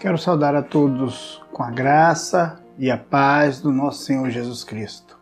Quero 0.00 0.16
saudar 0.16 0.54
a 0.54 0.62
todos 0.62 1.42
com 1.52 1.62
a 1.62 1.70
graça 1.70 2.58
e 2.78 2.90
a 2.90 2.96
paz 2.96 3.60
do 3.60 3.70
nosso 3.70 4.02
Senhor 4.04 4.30
Jesus 4.30 4.64
Cristo. 4.64 5.18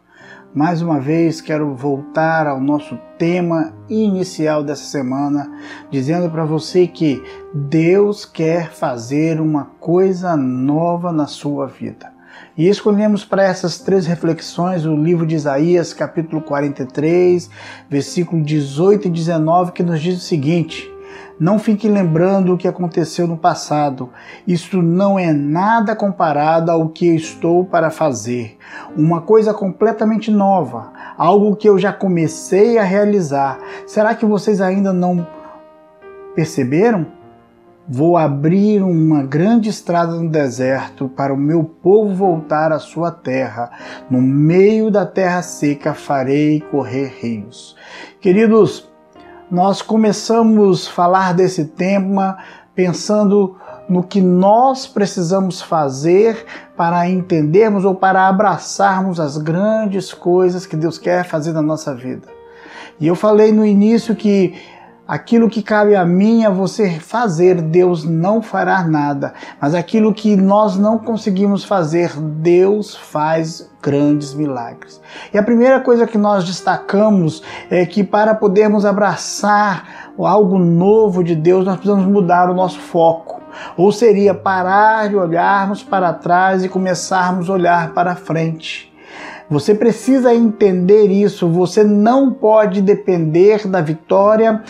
Mais 0.54 0.80
uma 0.80 1.00
vez 1.00 1.40
quero 1.40 1.74
voltar 1.74 2.46
ao 2.46 2.60
nosso 2.60 2.96
tema 3.18 3.74
inicial 3.88 4.62
dessa 4.62 4.84
semana, 4.84 5.50
dizendo 5.90 6.30
para 6.30 6.44
você 6.44 6.86
que 6.86 7.20
Deus 7.52 8.24
quer 8.24 8.70
fazer 8.70 9.40
uma 9.40 9.64
coisa 9.80 10.36
nova 10.36 11.10
na 11.10 11.26
sua 11.26 11.66
vida. 11.66 12.12
E 12.56 12.68
escolhemos 12.68 13.24
para 13.24 13.42
essas 13.42 13.80
três 13.80 14.06
reflexões 14.06 14.86
o 14.86 14.94
livro 14.94 15.26
de 15.26 15.34
Isaías, 15.34 15.92
capítulo 15.92 16.40
43, 16.40 17.50
versículo 17.90 18.44
18 18.44 19.08
e 19.08 19.10
19, 19.10 19.72
que 19.72 19.82
nos 19.82 20.00
diz 20.00 20.18
o 20.18 20.24
seguinte: 20.24 20.88
não 21.38 21.58
fique 21.58 21.88
lembrando 21.88 22.52
o 22.52 22.58
que 22.58 22.66
aconteceu 22.66 23.26
no 23.26 23.36
passado. 23.36 24.10
Isso 24.46 24.82
não 24.82 25.18
é 25.18 25.32
nada 25.32 25.94
comparado 25.94 26.70
ao 26.70 26.88
que 26.88 27.06
estou 27.14 27.64
para 27.64 27.90
fazer. 27.90 28.56
Uma 28.96 29.20
coisa 29.20 29.54
completamente 29.54 30.30
nova, 30.30 30.92
algo 31.16 31.54
que 31.54 31.68
eu 31.68 31.78
já 31.78 31.92
comecei 31.92 32.76
a 32.76 32.82
realizar. 32.82 33.58
Será 33.86 34.14
que 34.14 34.26
vocês 34.26 34.60
ainda 34.60 34.92
não 34.92 35.24
perceberam? 36.34 37.06
Vou 37.90 38.18
abrir 38.18 38.82
uma 38.82 39.22
grande 39.22 39.70
estrada 39.70 40.12
no 40.12 40.28
deserto 40.28 41.08
para 41.08 41.32
o 41.32 41.38
meu 41.38 41.64
povo 41.64 42.14
voltar 42.14 42.70
à 42.70 42.78
sua 42.78 43.10
terra. 43.10 43.70
No 44.10 44.20
meio 44.20 44.90
da 44.90 45.06
terra 45.06 45.40
seca 45.40 45.94
farei 45.94 46.60
correr 46.60 47.14
rios. 47.18 47.74
Queridos, 48.20 48.87
nós 49.50 49.80
começamos 49.80 50.86
a 50.86 50.90
falar 50.90 51.34
desse 51.34 51.64
tema 51.64 52.38
pensando 52.74 53.56
no 53.88 54.02
que 54.02 54.20
nós 54.20 54.86
precisamos 54.86 55.62
fazer 55.62 56.44
para 56.76 57.08
entendermos 57.08 57.84
ou 57.84 57.94
para 57.94 58.28
abraçarmos 58.28 59.18
as 59.18 59.38
grandes 59.38 60.12
coisas 60.12 60.66
que 60.66 60.76
Deus 60.76 60.98
quer 60.98 61.24
fazer 61.24 61.52
na 61.52 61.62
nossa 61.62 61.94
vida. 61.94 62.28
E 63.00 63.06
eu 63.06 63.14
falei 63.14 63.50
no 63.50 63.64
início 63.64 64.14
que 64.14 64.54
Aquilo 65.08 65.48
que 65.48 65.62
cabe 65.62 65.96
a 65.96 66.04
mim 66.04 66.44
a 66.44 66.50
você 66.50 67.00
fazer, 67.00 67.62
Deus 67.62 68.04
não 68.04 68.42
fará 68.42 68.86
nada. 68.86 69.32
Mas 69.58 69.74
aquilo 69.74 70.12
que 70.12 70.36
nós 70.36 70.76
não 70.76 70.98
conseguimos 70.98 71.64
fazer, 71.64 72.14
Deus 72.14 72.94
faz 72.94 73.70
grandes 73.80 74.34
milagres. 74.34 75.00
E 75.32 75.38
a 75.38 75.42
primeira 75.42 75.80
coisa 75.80 76.06
que 76.06 76.18
nós 76.18 76.44
destacamos 76.44 77.42
é 77.70 77.86
que 77.86 78.04
para 78.04 78.34
podermos 78.34 78.84
abraçar 78.84 80.12
algo 80.18 80.58
novo 80.58 81.24
de 81.24 81.34
Deus, 81.34 81.64
nós 81.64 81.76
precisamos 81.76 82.04
mudar 82.04 82.50
o 82.50 82.54
nosso 82.54 82.78
foco. 82.78 83.40
Ou 83.78 83.90
seria 83.90 84.34
parar 84.34 85.08
de 85.08 85.16
olharmos 85.16 85.82
para 85.82 86.12
trás 86.12 86.62
e 86.62 86.68
começarmos 86.68 87.48
a 87.48 87.54
olhar 87.54 87.94
para 87.94 88.14
frente. 88.14 88.92
Você 89.48 89.74
precisa 89.74 90.34
entender 90.34 91.06
isso. 91.06 91.48
Você 91.48 91.82
não 91.82 92.30
pode 92.30 92.82
depender 92.82 93.66
da 93.66 93.80
vitória 93.80 94.62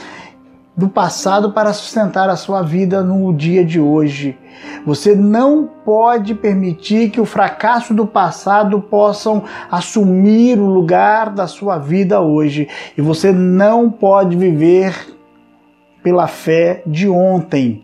do 0.79 0.89
passado 0.89 1.51
para 1.51 1.73
sustentar 1.73 2.31
a 2.31 2.37
sua 2.37 2.63
vida 2.63 3.03
no 3.03 3.35
dia 3.35 3.65
de 3.65 3.81
hoje. 3.81 4.39
Você 4.87 5.13
não 5.13 5.69
pode 5.85 6.37
permitir 6.37 7.11
que 7.11 7.21
o 7.21 7.25
fracasso 7.25 7.93
do 7.93 8.07
passado 8.07 8.81
possam 8.81 9.43
assumir 9.69 10.57
o 10.61 10.67
lugar 10.67 11.31
da 11.31 11.49
sua 11.49 11.79
vida 11.79 12.21
hoje. 12.21 12.69
E 12.97 13.03
você 13.03 13.33
não 13.33 13.91
pode 13.91 14.37
viver 14.37 14.95
pela 16.01 16.29
fé 16.29 16.81
de 16.87 17.09
ontem 17.09 17.83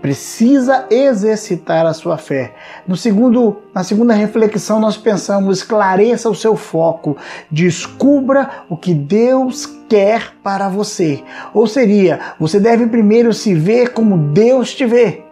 precisa 0.00 0.86
exercitar 0.90 1.86
a 1.86 1.92
sua 1.92 2.16
fé. 2.16 2.54
No 2.86 2.96
segundo, 2.96 3.58
na 3.74 3.84
segunda 3.84 4.14
reflexão, 4.14 4.80
nós 4.80 4.96
pensamos: 4.96 5.58
esclareça 5.58 6.28
o 6.28 6.34
seu 6.34 6.56
foco, 6.56 7.16
descubra 7.50 8.64
o 8.68 8.76
que 8.76 8.94
Deus 8.94 9.66
quer 9.88 10.34
para 10.42 10.68
você. 10.68 11.22
Ou 11.52 11.66
seria, 11.66 12.20
você 12.38 12.58
deve 12.58 12.86
primeiro 12.86 13.32
se 13.32 13.54
ver 13.54 13.92
como 13.92 14.16
Deus 14.16 14.74
te 14.74 14.86
vê. 14.86 15.24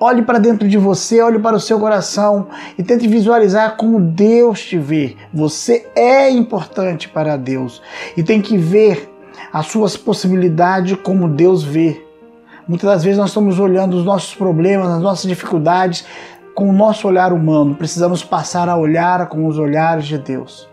Olhe 0.00 0.22
para 0.22 0.40
dentro 0.40 0.68
de 0.68 0.76
você, 0.76 1.20
olhe 1.20 1.38
para 1.38 1.54
o 1.54 1.60
seu 1.60 1.78
coração 1.78 2.48
e 2.76 2.82
tente 2.82 3.06
visualizar 3.06 3.76
como 3.76 4.00
Deus 4.00 4.60
te 4.60 4.76
vê. 4.76 5.16
Você 5.32 5.86
é 5.94 6.28
importante 6.28 7.08
para 7.08 7.36
Deus 7.36 7.80
e 8.16 8.22
tem 8.22 8.42
que 8.42 8.58
ver 8.58 9.08
as 9.52 9.66
suas 9.66 9.96
possibilidades 9.96 10.98
como 11.04 11.28
Deus 11.28 11.62
vê. 11.62 12.11
Muitas 12.66 12.88
das 12.88 13.04
vezes 13.04 13.18
nós 13.18 13.30
estamos 13.30 13.58
olhando 13.58 13.96
os 13.96 14.04
nossos 14.04 14.34
problemas, 14.34 14.88
as 14.88 15.02
nossas 15.02 15.28
dificuldades 15.28 16.04
com 16.54 16.68
o 16.68 16.72
nosso 16.72 17.08
olhar 17.08 17.32
humano. 17.32 17.74
Precisamos 17.74 18.22
passar 18.22 18.68
a 18.68 18.76
olhar 18.76 19.28
com 19.28 19.46
os 19.46 19.58
olhares 19.58 20.06
de 20.06 20.18
Deus. 20.18 20.70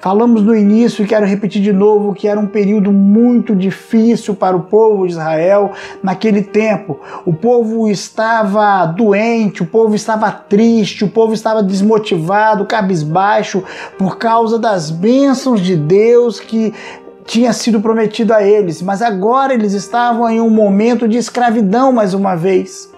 Falamos 0.00 0.42
no 0.42 0.56
início 0.56 1.04
e 1.04 1.06
quero 1.06 1.26
repetir 1.26 1.60
de 1.60 1.74
novo 1.74 2.14
que 2.14 2.26
era 2.26 2.40
um 2.40 2.46
período 2.46 2.90
muito 2.90 3.54
difícil 3.54 4.34
para 4.34 4.56
o 4.56 4.62
povo 4.62 5.06
de 5.06 5.12
Israel 5.12 5.72
naquele 6.02 6.40
tempo. 6.40 6.98
O 7.26 7.34
povo 7.34 7.86
estava 7.86 8.86
doente, 8.86 9.62
o 9.62 9.66
povo 9.66 9.94
estava 9.94 10.32
triste, 10.32 11.04
o 11.04 11.08
povo 11.08 11.34
estava 11.34 11.62
desmotivado, 11.62 12.64
cabisbaixo 12.64 13.62
por 13.98 14.16
causa 14.16 14.58
das 14.58 14.90
bênçãos 14.90 15.60
de 15.60 15.76
Deus 15.76 16.40
que 16.40 16.72
tinha 17.24 17.52
sido 17.52 17.80
prometido 17.80 18.32
a 18.32 18.42
eles, 18.42 18.82
mas 18.82 19.02
agora 19.02 19.54
eles 19.54 19.72
estavam 19.72 20.28
em 20.28 20.40
um 20.40 20.50
momento 20.50 21.06
de 21.06 21.16
escravidão 21.16 21.92
mais 21.92 22.14
uma 22.14 22.34
vez. 22.34 22.90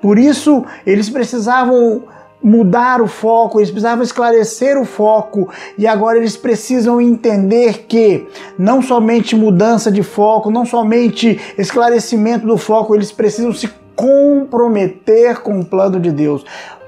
Por 0.00 0.18
isso, 0.18 0.64
eles 0.86 1.08
precisavam 1.08 2.02
mudar 2.42 3.00
o 3.00 3.06
foco, 3.06 3.58
eles 3.58 3.70
precisavam 3.70 4.04
esclarecer 4.04 4.78
o 4.78 4.84
foco 4.84 5.48
e 5.78 5.86
agora 5.86 6.18
eles 6.18 6.36
precisam 6.36 7.00
entender 7.00 7.86
que 7.88 8.26
não 8.58 8.82
somente 8.82 9.34
mudança 9.34 9.90
de 9.90 10.02
foco, 10.02 10.50
não 10.50 10.66
somente 10.66 11.40
esclarecimento 11.56 12.46
do 12.46 12.58
foco, 12.58 12.94
eles 12.94 13.10
precisam 13.10 13.52
se 13.52 13.70
comprometer 13.96 15.40
com 15.40 15.58
o 15.58 15.64
plano 15.64 15.98
de 15.98 16.10
Deus. 16.10 16.44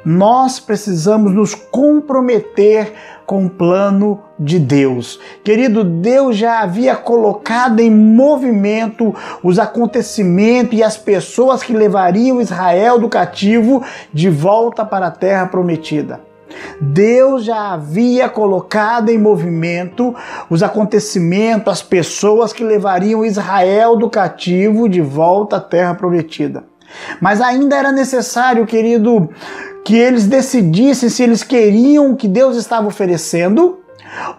Nós 0.06 0.60
precisamos 0.60 1.34
nos 1.34 1.52
comprometer 1.52 2.92
com 3.26 3.46
o 3.46 3.50
plano 3.50 4.20
de 4.38 4.56
Deus. 4.56 5.18
Querido, 5.42 5.82
Deus 5.82 6.36
já 6.36 6.60
havia 6.60 6.94
colocado 6.94 7.80
em 7.80 7.90
movimento 7.90 9.12
os 9.42 9.58
acontecimentos 9.58 10.78
e 10.78 10.82
as 10.84 10.96
pessoas 10.96 11.60
que 11.60 11.72
levariam 11.72 12.40
Israel 12.40 13.00
do 13.00 13.08
cativo 13.08 13.82
de 14.12 14.30
volta 14.30 14.84
para 14.84 15.08
a 15.08 15.10
terra 15.10 15.46
prometida. 15.46 16.20
Deus 16.80 17.44
já 17.44 17.72
havia 17.72 18.28
colocado 18.28 19.08
em 19.08 19.18
movimento 19.18 20.14
os 20.48 20.62
acontecimentos, 20.62 21.72
as 21.72 21.82
pessoas 21.82 22.52
que 22.52 22.62
levariam 22.62 23.24
Israel 23.24 23.96
do 23.96 24.08
cativo 24.08 24.88
de 24.88 25.00
volta 25.00 25.56
à 25.56 25.60
terra 25.60 25.96
prometida. 25.96 26.62
Mas 27.20 27.40
ainda 27.40 27.76
era 27.76 27.92
necessário, 27.92 28.66
querido, 28.66 29.30
que 29.84 29.96
eles 29.96 30.26
decidissem 30.26 31.08
se 31.08 31.22
eles 31.22 31.42
queriam 31.42 32.12
o 32.12 32.16
que 32.16 32.28
Deus 32.28 32.56
estava 32.56 32.86
oferecendo 32.86 33.80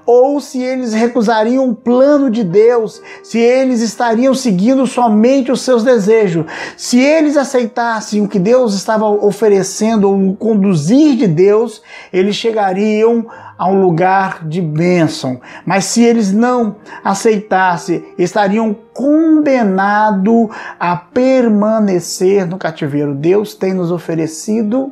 ou 0.05 0.39
se 0.39 0.61
eles 0.61 0.93
recusariam 0.93 1.69
o 1.69 1.75
plano 1.75 2.29
de 2.29 2.43
Deus, 2.43 3.01
se 3.23 3.39
eles 3.39 3.81
estariam 3.81 4.33
seguindo 4.33 4.87
somente 4.87 5.51
os 5.51 5.61
seus 5.61 5.83
desejos. 5.83 6.45
Se 6.75 6.99
eles 6.99 7.37
aceitassem 7.37 8.23
o 8.23 8.27
que 8.27 8.39
Deus 8.39 8.73
estava 8.73 9.05
oferecendo, 9.05 10.09
ou 10.09 10.29
o 10.29 10.35
conduzir 10.35 11.15
de 11.15 11.27
Deus, 11.27 11.81
eles 12.11 12.35
chegariam 12.35 13.27
a 13.57 13.67
um 13.67 13.81
lugar 13.81 14.47
de 14.47 14.61
bênção. 14.61 15.41
Mas 15.65 15.85
se 15.85 16.03
eles 16.03 16.31
não 16.31 16.77
aceitassem, 17.03 18.05
estariam 18.17 18.75
condenados 18.93 20.49
a 20.79 20.95
permanecer 20.95 22.45
no 22.47 22.57
cativeiro. 22.57 23.13
Deus 23.13 23.53
tem 23.53 23.73
nos 23.73 23.91
oferecido 23.91 24.91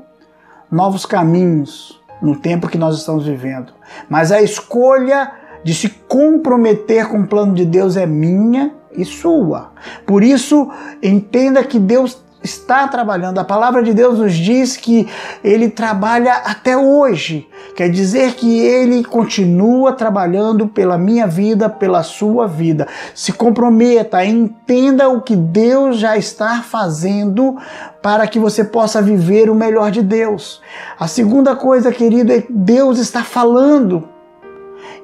novos 0.72 1.06
caminhos 1.06 2.04
no 2.21 2.35
tempo 2.35 2.67
que 2.67 2.77
nós 2.77 2.97
estamos 2.97 3.25
vivendo. 3.25 3.73
Mas 4.09 4.31
a 4.31 4.41
escolha 4.41 5.31
de 5.63 5.73
se 5.73 5.89
comprometer 5.89 7.07
com 7.07 7.21
o 7.21 7.27
plano 7.27 7.53
de 7.53 7.65
Deus 7.65 7.97
é 7.97 8.06
minha 8.06 8.71
e 8.91 9.03
sua. 9.03 9.71
Por 10.06 10.23
isso, 10.23 10.69
entenda 11.01 11.63
que 11.63 11.79
Deus 11.79 12.23
está 12.45 12.88
trabalhando. 12.88 13.39
A 13.39 13.44
palavra 13.44 13.83
de 13.83 13.94
Deus 13.94 14.18
nos 14.19 14.33
diz 14.33 14.77
que 14.77 15.07
ele 15.44 15.69
trabalha 15.69 16.33
até 16.33 16.77
hoje. 16.77 17.47
Quer 17.75 17.89
dizer 17.89 18.36
que 18.36 18.59
ele 18.59 19.03
continua 19.03 19.92
trabalhando 19.92 20.68
pela 20.68 20.97
minha 20.97 21.27
vida, 21.27 21.69
pela 21.69 22.03
sua 22.03 22.47
vida. 22.47 22.88
Se 23.13 23.33
comprometa, 23.33 24.24
entenda 24.24 25.09
o 25.09 25.21
que 25.21 25.36
Deus 25.36 25.97
já 25.97 26.15
está 26.15 26.62
fazendo 26.62 27.57
para 28.01 28.27
que 28.27 28.39
você 28.39 28.63
possa 28.63 29.01
viver 29.01 29.50
o 29.50 29.56
melhor 29.56 29.91
de 29.91 30.01
Deus. 30.01 30.62
A 30.98 31.07
segunda 31.07 31.56
coisa, 31.56 31.91
querido, 31.91 32.31
é 32.31 32.41
que 32.41 32.53
Deus 32.53 33.00
está 33.00 33.24
falando. 33.24 34.14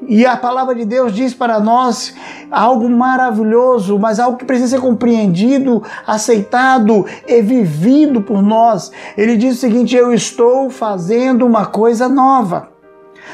E 0.08 0.26
a 0.26 0.36
palavra 0.36 0.74
de 0.74 0.84
Deus 0.84 1.14
diz 1.14 1.34
para 1.34 1.60
nós 1.60 2.14
algo 2.50 2.90
maravilhoso, 2.90 4.00
mas 4.00 4.20
algo 4.20 4.38
que 4.38 4.46
precisa 4.46 4.76
ser 4.76 4.82
compreendido, 4.82 5.84
aceitado 6.06 7.06
e 7.28 7.42
vivido 7.42 8.22
por 8.22 8.42
nós. 8.42 8.92
Ele 9.16 9.38
diz 9.38 9.56
o 9.56 9.60
seguinte: 9.60 9.96
Eu 9.96 10.12
estou 10.12 10.70
fazendo 10.70 11.46
uma 11.46 11.66
coisa 11.66 12.10
nova. 12.10 12.70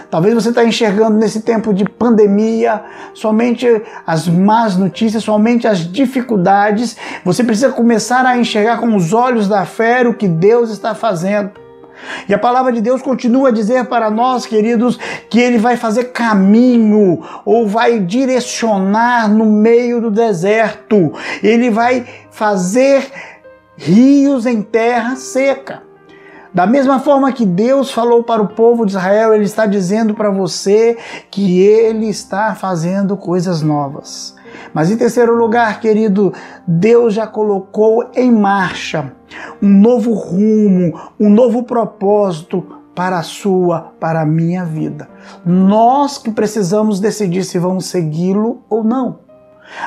Talvez 0.10 0.34
você 0.34 0.50
está 0.50 0.64
enxergando 0.64 1.18
nesse 1.18 1.42
tempo 1.42 1.74
de 1.74 1.84
pandemia 1.86 2.84
somente 3.14 3.66
as 4.06 4.28
más 4.28 4.78
notícias, 4.78 5.24
somente 5.24 5.68
as 5.68 5.80
dificuldades. 5.80 6.98
Você 7.24 7.44
precisa 7.44 7.70
começar 7.70 8.26
a 8.26 8.38
enxergar 8.38 8.80
com 8.80 8.96
os 8.96 9.14
olhos 9.14 9.48
da 9.48 9.66
fé 9.66 10.08
o 10.08 10.14
que 10.14 10.28
Deus 10.28 10.70
está 10.70 10.94
fazendo. 10.94 11.67
E 12.28 12.34
a 12.34 12.38
palavra 12.40 12.72
de 12.72 12.82
Deus 12.82 13.02
continua 13.02 13.50
a 13.50 13.52
dizer 13.52 13.86
para 13.86 14.10
nós, 14.10 14.46
queridos, 14.46 14.98
que 15.30 15.40
ele 15.40 15.58
vai 15.58 15.78
fazer 15.78 16.06
caminho 16.06 17.22
ou 17.46 17.68
vai 17.68 18.00
direcionar 18.00 19.30
no 19.30 19.46
meio 19.46 20.02
do 20.02 20.12
deserto. 20.12 21.14
Ele 21.44 21.70
vai 21.70 22.06
fazer 22.32 23.12
rios 23.78 24.46
em 24.46 24.62
terra 24.62 25.16
seca. 25.16 25.84
Da 26.54 26.66
mesma 26.66 27.00
forma 27.00 27.32
que 27.32 27.46
Deus 27.46 27.92
falou 27.92 28.24
para 28.24 28.42
o 28.42 28.48
povo 28.48 28.86
de 28.86 28.94
Israel, 28.94 29.34
Ele 29.34 29.44
está 29.44 29.66
dizendo 29.66 30.16
para 30.16 30.32
você 30.32 30.98
que 31.30 31.62
Ele 31.62 32.08
está 32.08 32.56
fazendo 32.56 33.16
coisas 33.16 33.62
novas. 33.62 34.36
Mas 34.74 34.92
em 34.92 34.98
terceiro 34.98 35.36
lugar, 35.36 35.80
querido, 35.80 36.34
Deus 36.68 37.14
já 37.14 37.26
colocou 37.28 38.10
em 38.16 38.32
marcha 38.32 39.14
um 39.62 39.70
novo 39.70 40.14
rumo, 40.14 41.00
um 41.20 41.30
novo 41.30 41.64
propósito 41.64 42.66
para 42.96 43.20
a 43.20 43.24
sua, 43.24 43.94
para 44.00 44.22
a 44.22 44.26
minha 44.26 44.66
vida. 44.66 45.08
Nós 45.46 46.18
que 46.18 46.32
precisamos 46.32 47.00
decidir 47.00 47.44
se 47.44 47.60
vamos 47.60 47.86
segui-lo 47.86 48.64
ou 48.70 48.84
não. 48.84 49.28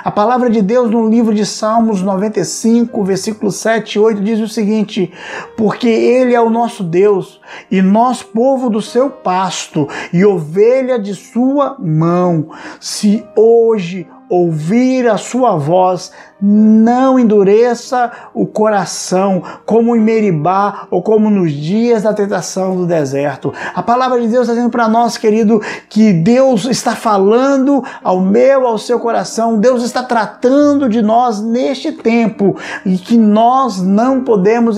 A 0.05 0.11
palavra 0.11 0.51
de 0.51 0.61
Deus 0.61 0.91
no 0.91 1.09
livro 1.09 1.35
de 1.35 1.45
Salmos 1.47 2.03
95, 2.03 3.03
versículo 3.03 3.51
7 3.51 3.95
e 3.95 3.99
8 3.99 4.23
diz 4.23 4.39
o 4.39 4.47
seguinte: 4.47 5.11
Porque 5.57 5.89
Ele 5.89 6.35
é 6.35 6.41
o 6.41 6.51
nosso 6.51 6.85
Deus, 6.85 7.41
e 7.71 7.81
nós, 7.81 8.23
povo 8.23 8.69
do 8.69 8.83
seu 8.83 9.11
pasto, 9.11 9.89
e 10.13 10.25
ovelha 10.25 10.99
de 10.99 11.15
sua 11.15 11.77
mão. 11.79 12.51
Se 12.79 13.25
hoje 13.35 14.07
ouvir 14.31 15.09
a 15.09 15.19
sua 15.19 15.57
voz, 15.57 16.13
não 16.41 17.19
endureça 17.19 18.11
o 18.33 18.47
coração, 18.47 19.43
como 19.67 19.95
em 19.95 20.01
Meribá 20.01 20.87
ou 20.91 21.03
como 21.03 21.29
nos 21.29 21.53
dias 21.53 22.05
da 22.05 22.15
tentação 22.15 22.77
do 22.77 22.87
deserto. 22.87 23.53
A 23.75 23.83
palavra 23.83 24.21
de 24.21 24.29
Deus 24.29 24.43
está 24.43 24.55
dizendo 24.55 24.71
para 24.71 24.89
nós, 24.89 25.19
querido, 25.19 25.61
que 25.89 26.13
Deus 26.13 26.65
está 26.65 26.95
falando 26.95 27.83
ao 28.03 28.21
meu, 28.21 28.67
ao 28.67 28.79
seu 28.79 29.01
coração, 29.01 29.59
Deus 29.59 29.83
está 29.83 30.03
tratando 30.03 30.89
de 30.89 31.03
nós 31.03 31.43
neste 31.43 31.91
tempo 31.91 32.57
e 32.87 32.97
que 32.97 33.17
nós 33.17 33.83
não 33.83 34.23
podemos 34.23 34.77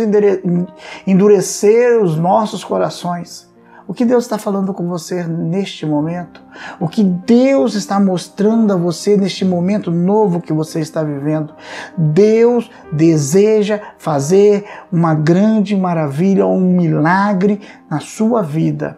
endurecer 1.06 2.02
os 2.02 2.16
nossos 2.16 2.64
corações. 2.64 3.51
O 3.92 3.94
que 3.94 4.06
Deus 4.06 4.24
está 4.24 4.38
falando 4.38 4.72
com 4.72 4.88
você 4.88 5.22
neste 5.22 5.84
momento? 5.84 6.40
O 6.80 6.88
que 6.88 7.04
Deus 7.04 7.74
está 7.74 8.00
mostrando 8.00 8.72
a 8.72 8.76
você 8.76 9.18
neste 9.18 9.44
momento 9.44 9.90
novo 9.90 10.40
que 10.40 10.50
você 10.50 10.80
está 10.80 11.02
vivendo? 11.02 11.52
Deus 11.94 12.70
deseja 12.90 13.82
fazer 13.98 14.64
uma 14.90 15.14
grande 15.14 15.76
maravilha, 15.76 16.46
um 16.46 16.74
milagre 16.74 17.60
na 17.90 18.00
sua 18.00 18.40
vida. 18.40 18.96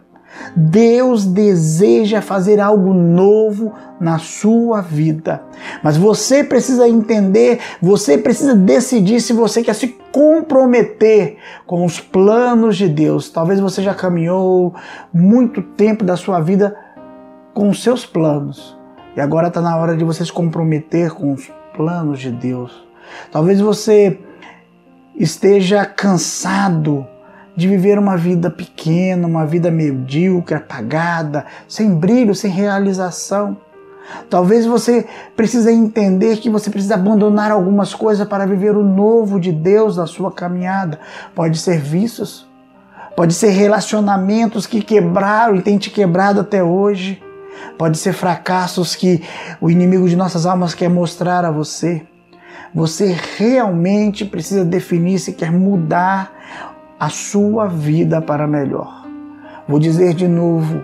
Deus 0.56 1.24
deseja 1.24 2.20
fazer 2.20 2.60
algo 2.60 2.92
novo 2.92 3.72
na 4.00 4.18
sua 4.18 4.80
vida. 4.80 5.42
Mas 5.82 5.96
você 5.96 6.44
precisa 6.44 6.88
entender, 6.88 7.60
você 7.80 8.18
precisa 8.18 8.54
decidir 8.54 9.20
se 9.20 9.32
você 9.32 9.62
quer 9.62 9.74
se 9.74 9.88
comprometer 10.12 11.38
com 11.66 11.84
os 11.84 12.00
planos 12.00 12.76
de 12.76 12.88
Deus. 12.88 13.30
Talvez 13.30 13.60
você 13.60 13.82
já 13.82 13.94
caminhou 13.94 14.74
muito 15.12 15.62
tempo 15.62 16.04
da 16.04 16.16
sua 16.16 16.40
vida 16.40 16.76
com 17.52 17.68
os 17.68 17.82
seus 17.82 18.04
planos. 18.04 18.76
E 19.16 19.20
agora 19.20 19.48
está 19.48 19.60
na 19.60 19.76
hora 19.76 19.96
de 19.96 20.04
você 20.04 20.24
se 20.24 20.32
comprometer 20.32 21.12
com 21.12 21.32
os 21.32 21.50
planos 21.74 22.20
de 22.20 22.30
Deus. 22.30 22.84
Talvez 23.30 23.60
você 23.60 24.18
esteja 25.16 25.84
cansado 25.84 27.06
de 27.56 27.68
viver 27.68 27.98
uma 27.98 28.16
vida 28.16 28.50
pequena, 28.50 29.26
uma 29.26 29.46
vida 29.46 29.70
medíocre, 29.70 30.56
apagada, 30.56 31.46
sem 31.68 31.94
brilho, 31.94 32.34
sem 32.34 32.50
realização. 32.50 33.56
Talvez 34.28 34.66
você 34.66 35.06
precise 35.34 35.70
entender 35.70 36.36
que 36.38 36.50
você 36.50 36.70
precisa 36.70 36.94
abandonar 36.94 37.50
algumas 37.50 37.94
coisas 37.94 38.26
para 38.26 38.46
viver 38.46 38.76
o 38.76 38.82
novo 38.82 39.40
de 39.40 39.52
Deus 39.52 39.96
na 39.96 40.06
sua 40.06 40.30
caminhada. 40.30 40.98
Pode 41.34 41.58
ser 41.58 41.78
vícios, 41.78 42.46
pode 43.16 43.32
ser 43.32 43.50
relacionamentos 43.50 44.66
que 44.66 44.82
quebraram 44.82 45.56
e 45.56 45.62
têm 45.62 45.78
te 45.78 45.90
quebrado 45.90 46.40
até 46.40 46.62
hoje. 46.62 47.22
Pode 47.78 47.96
ser 47.96 48.12
fracassos 48.12 48.94
que 48.94 49.22
o 49.60 49.70
inimigo 49.70 50.08
de 50.08 50.16
nossas 50.16 50.44
almas 50.44 50.74
quer 50.74 50.90
mostrar 50.90 51.44
a 51.44 51.50
você. 51.50 52.02
Você 52.74 53.16
realmente 53.38 54.24
precisa 54.24 54.64
definir 54.64 55.18
se 55.20 55.32
quer 55.32 55.50
mudar 55.50 56.33
a 57.04 57.10
sua 57.10 57.66
vida 57.66 58.22
para 58.22 58.46
melhor. 58.46 59.06
Vou 59.68 59.78
dizer 59.78 60.14
de 60.14 60.26
novo: 60.26 60.82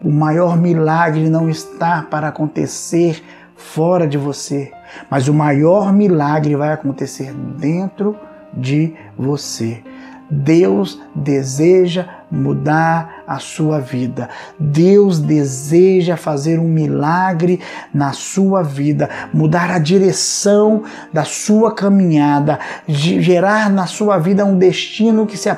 o 0.00 0.08
maior 0.08 0.56
milagre 0.56 1.28
não 1.28 1.48
está 1.48 2.06
para 2.08 2.28
acontecer 2.28 3.24
fora 3.56 4.06
de 4.06 4.16
você, 4.16 4.72
mas 5.10 5.26
o 5.26 5.34
maior 5.34 5.92
milagre 5.92 6.54
vai 6.54 6.72
acontecer 6.72 7.34
dentro 7.58 8.16
de 8.54 8.94
você. 9.18 9.82
Deus 10.30 11.02
deseja 11.12 12.08
mudar 12.30 13.22
a 13.26 13.38
sua 13.38 13.80
vida. 13.80 14.28
Deus 14.58 15.18
deseja 15.18 16.16
fazer 16.16 16.58
um 16.58 16.68
milagre 16.68 17.60
na 17.94 18.12
sua 18.12 18.62
vida, 18.62 19.08
mudar 19.32 19.70
a 19.70 19.78
direção 19.78 20.82
da 21.12 21.24
sua 21.24 21.72
caminhada, 21.72 22.58
gerar 22.86 23.70
na 23.70 23.86
sua 23.86 24.18
vida 24.18 24.44
um 24.44 24.58
destino 24.58 25.26
que 25.26 25.36
se 25.36 25.48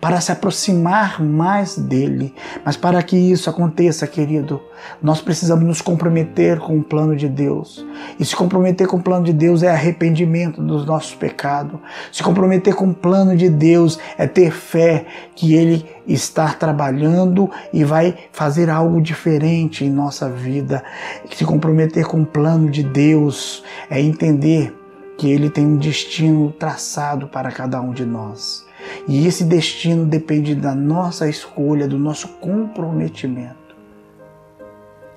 para 0.00 0.20
se 0.20 0.32
aproximar 0.32 1.22
mais 1.22 1.76
dele. 1.76 2.34
Mas 2.64 2.76
para 2.76 3.02
que 3.02 3.16
isso 3.16 3.50
aconteça, 3.50 4.06
querido, 4.06 4.60
nós 5.02 5.20
precisamos 5.20 5.64
nos 5.64 5.80
comprometer 5.80 6.58
com 6.58 6.78
o 6.78 6.82
plano 6.82 7.14
de 7.14 7.28
Deus. 7.28 7.84
E 8.18 8.24
se 8.24 8.34
comprometer 8.34 8.86
com 8.86 8.96
o 8.96 9.02
plano 9.02 9.24
de 9.24 9.32
Deus 9.32 9.62
é 9.62 9.70
arrependimento 9.70 10.62
dos 10.62 10.86
nossos 10.86 11.14
pecados. 11.14 11.78
Se 12.12 12.22
comprometer 12.22 12.74
com 12.74 12.88
o 12.88 12.94
plano 12.94 13.36
de 13.36 13.48
Deus 13.48 13.98
é 14.16 14.26
ter 14.26 14.52
fé 14.52 15.06
que 15.34 15.54
ele 15.54 15.86
estar 16.08 16.58
trabalhando 16.58 17.50
e 17.72 17.84
vai 17.84 18.16
fazer 18.32 18.70
algo 18.70 19.00
diferente 19.00 19.84
em 19.84 19.90
nossa 19.90 20.28
vida. 20.28 20.82
Se 21.30 21.44
comprometer 21.44 22.06
com 22.06 22.22
o 22.22 22.26
plano 22.26 22.70
de 22.70 22.82
Deus 22.82 23.62
é 23.90 24.00
entender 24.00 24.74
que 25.18 25.30
Ele 25.30 25.50
tem 25.50 25.66
um 25.66 25.76
destino 25.76 26.52
traçado 26.52 27.28
para 27.28 27.50
cada 27.50 27.80
um 27.80 27.92
de 27.92 28.06
nós. 28.06 28.64
E 29.06 29.26
esse 29.26 29.44
destino 29.44 30.06
depende 30.06 30.54
da 30.54 30.74
nossa 30.74 31.28
escolha, 31.28 31.88
do 31.88 31.98
nosso 31.98 32.28
comprometimento. 32.40 33.76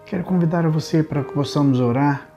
Quero 0.05 0.24
convidar 0.24 0.67
você 0.67 1.01
para 1.03 1.24
que 1.24 1.31
possamos 1.31 1.79
orar. 1.79 2.27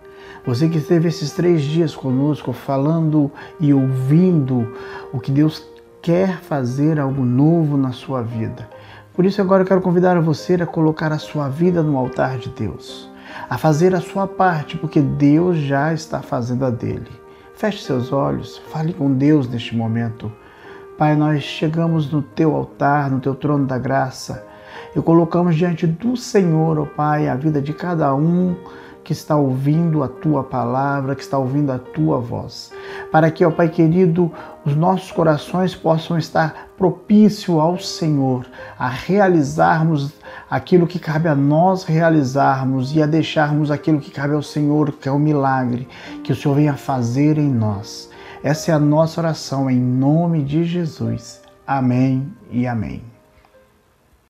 Você 0.47 0.69
que 0.69 0.79
esteve 0.79 1.09
esses 1.09 1.33
três 1.33 1.63
dias 1.63 1.97
conosco, 1.97 2.53
falando 2.53 3.33
e 3.59 3.73
ouvindo 3.73 4.73
o 5.13 5.19
que 5.19 5.33
Deus 5.33 5.74
quer 6.05 6.43
fazer 6.43 7.01
algo 7.01 7.25
novo 7.25 7.79
na 7.79 7.91
sua 7.91 8.21
vida. 8.21 8.69
Por 9.15 9.25
isso, 9.25 9.41
agora 9.41 9.63
eu 9.63 9.67
quero 9.67 9.81
convidar 9.81 10.21
você 10.21 10.53
a 10.53 10.67
colocar 10.67 11.11
a 11.11 11.19
sua 11.19 11.49
vida 11.49 11.83
no 11.83 11.97
altar 11.97 12.37
de 12.37 12.51
Deus, 12.51 13.11
a 13.49 13.57
fazer 13.57 13.95
a 13.95 14.03
sua 14.03 14.29
parte, 14.29 14.77
porque 14.77 15.01
Deus 15.01 15.57
já 15.57 15.95
está 15.95 16.21
fazendo 16.21 16.67
a 16.67 16.69
dele. 16.69 17.11
Feche 17.55 17.83
seus 17.83 18.13
olhos, 18.13 18.59
fale 18.71 18.93
com 18.93 19.15
Deus 19.15 19.49
neste 19.49 19.75
momento. 19.75 20.31
Pai, 20.99 21.17
nós 21.17 21.43
chegamos 21.43 22.13
no 22.13 22.21
teu 22.21 22.55
altar, 22.55 23.11
no 23.11 23.19
teu 23.19 23.35
trono 23.35 23.67
da 23.67 23.79
graça 23.79 24.47
e 24.95 25.01
colocamos 25.01 25.57
diante 25.57 25.87
do 25.87 26.19
Senhor, 26.19 26.79
ó 26.79 26.83
oh 26.83 26.87
Pai, 26.87 27.29
a 27.29 27.35
vida 27.35 27.63
de 27.63 27.73
cada 27.73 28.15
um 28.15 28.55
que 29.05 29.13
está 29.13 29.37
ouvindo 29.37 30.03
a 30.03 30.09
tua 30.09 30.43
palavra, 30.43 31.15
que 31.15 31.23
está 31.23 31.39
ouvindo 31.39 31.71
a 31.71 31.79
tua 31.79 32.19
voz. 32.19 32.73
Para 33.13 33.31
que, 33.31 33.45
ó 33.45 33.51
Pai 33.51 33.69
querido, 33.69 34.33
os 34.65 34.75
nossos 34.75 35.13
corações 35.13 35.75
possam 35.75 36.17
estar 36.17 36.71
propício 36.77 37.61
ao 37.61 37.79
Senhor, 37.79 38.47
a 38.79 38.89
realizarmos 38.89 40.15
aquilo 40.51 40.87
que 40.87 40.99
cabe 40.99 41.29
a 41.29 41.35
nós 41.35 41.85
realizarmos 41.85 42.97
e 42.97 43.03
a 43.03 43.07
deixarmos 43.07 43.71
aquilo 43.71 44.01
que 44.01 44.11
cabe 44.11 44.35
ao 44.35 44.43
Senhor, 44.43 44.93
que 44.93 45.09
é 45.09 45.13
o 45.13 45.19
milagre 45.19 45.87
que 46.25 46.33
o 46.33 46.37
Senhor 46.37 46.55
venha 46.55 46.75
fazer 46.75 47.39
em 47.39 47.49
nós. 47.49 48.11
Essa 48.43 48.73
é 48.73 48.75
a 48.75 48.79
nossa 48.79 49.21
oração 49.21 49.71
em 49.71 49.79
nome 49.79 50.43
de 50.43 50.65
Jesus. 50.65 51.43
Amém 51.67 52.31
e 52.51 52.67
amém. 52.67 53.14